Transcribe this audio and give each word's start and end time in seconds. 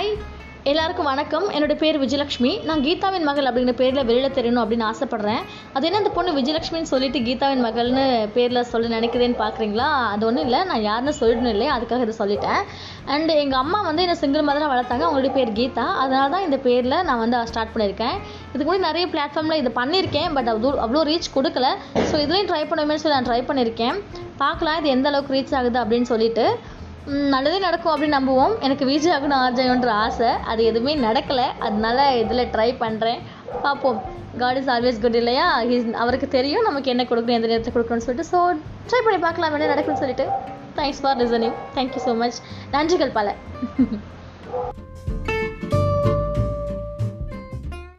Hi 0.00 0.12
எல்லாருக்கும் 0.70 1.08
வணக்கம். 1.10 1.46
என்னோட 1.54 1.74
பேர் 1.80 1.96
விஜயலட்சுமி 2.02 2.52
நான் 2.68 2.84
கீதாவின் 2.84 3.26
மகள் 3.28 3.48
அப்படிங்கிற 3.48 3.74
பேரில் 3.80 4.06
வெளியில் 4.10 4.34
தெரியணும் 4.36 4.60
அப்படின்னு 4.62 4.86
ஆசைப்பட்றேன். 4.90 5.42
அது 5.74 5.86
என்ன 5.88 5.98
அந்த 6.00 6.12
பொண்ணு 6.14 6.30
விஜயலட்சுமின்னு 6.38 6.90
சொல்லிட்டு 6.92 7.18
கீதாவின் 7.26 7.64
மகள்னு 7.66 8.04
பேரில் 8.36 8.60
சொல்ல 8.70 8.92
நினைக்கிறேன்னு 8.94 9.36
பார்க்குறீங்களா 9.42 9.88
அது 10.12 10.24
ஒன்றும் 10.28 10.46
இல்லை. 10.48 10.60
நான் 10.70 10.86
யாருன்னு 10.86 11.14
சொல்லிடணும் 11.20 11.52
இல்லை 11.54 11.68
அதுக்காக 11.74 12.06
இதை 12.06 12.14
சொல்லிட்டேன். 12.22 12.62
அண்ட் 13.14 13.34
எங்கள் 13.42 13.60
அம்மா 13.62 13.80
வந்து 13.88 14.04
என்னை 14.06 14.16
சிங்கிள் 14.22 14.46
மதராக 14.48 14.70
வளர்த்தாங்க. 14.74 15.06
அவங்களுடைய 15.08 15.34
பேர் 15.38 15.54
கீதா. 15.60 15.86
அதனால 16.04 16.24
தான் 16.36 16.46
இந்த 16.48 16.60
பேரில் 16.68 16.98
நான் 17.10 17.22
வந்து 17.24 17.44
ஸ்டார்ட் 17.52 17.74
பண்ணியிருக்கேன். 17.76 18.16
இதுக்கு 18.54 18.68
முன்னாடி 18.70 18.88
நிறைய 18.90 19.06
பிளாட்ஃபார்மில் 19.14 19.60
இது 19.64 19.72
பண்ணியிருக்கேன். 19.82 20.32
பட் 20.38 20.50
அவ்வளோ 20.56 20.74
அவ்வளோ 20.86 21.06
ரீச் 21.12 21.32
கொடுக்கல. 21.38 21.76
ஸோ 22.10 22.16
இதுலேயும் 22.24 22.50
ட்ரை 22.52 22.64
பண்ணுவேன்னு 22.72 23.04
சொல்லி 23.06 23.18
நான் 23.18 23.30
ட்ரை 23.30 23.42
பண்ணியிருக்கேன். 23.52 23.96
பார்க்கலாம். 24.44 24.78
இது 24.82 24.96
எந்த 24.98 25.08
அளவுக்கு 25.12 25.36
ரீச் 25.38 25.56
ஆகுது 25.60 25.80
அப்படின்னு 25.84 26.10
சொல்லிட்டு. 26.14 26.46
நல்லதே 27.06 27.58
நடக்கும் 27.58 28.02
அப்படின்னு 28.02 28.14
நம்புவோம். 28.14 28.58
எனக்கு 28.60 28.84
விஜய் 28.84 29.12
ஆகணும் 29.12 29.34
ஆர்ஜயன்ற 29.34 29.86
ஆசை. 29.86 30.28
அது 30.28 30.64
எதுவுமே 30.64 30.96
நடக்கலை. 30.96 31.46
அதனால 31.58 32.16
இதில் 32.16 32.46
ட்ரை 32.46 32.74
பண்ணுறேன் 32.80 33.18
பார்ப்போம். 33.62 34.02
காட் 34.38 34.56
இஸ் 34.56 34.66
ஆல்வேஸ் 34.66 35.00
குட் 35.00 35.14
இல்லையா? 35.14 35.62
He's- 35.62 35.92
அவருக்கு 35.92 36.28
தெரியும். 36.28 36.62
நமக்கு 36.62 36.90
என்ன 36.90 37.02
கொடுக்கணும் 37.02 37.30
எந்த 37.30 37.46
நேரத்தை 37.46 37.72
கொடுக்கணும்னு 37.72 37.96
சொல்லிட்டு. 37.96 38.36
ஸோ 38.36 38.52
ட்ரை 38.88 39.04
பண்ணி 39.04 39.18
பார்க்கலாம். 39.18 39.58
என்ன 39.58 39.74
நடக்குன்னு 39.74 39.92
சொல்லிட்டு. 39.92 40.28
Thanks 40.76 41.00
for 41.02 41.16
listening 41.16 41.52
thank you 41.74 41.98
so 42.04 42.16
much 42.16 42.40
நன்றிகள் 42.72 43.10
பல. 43.12 43.34